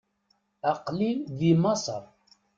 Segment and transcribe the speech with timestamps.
[0.71, 2.03] Aql-i di Maseṛ.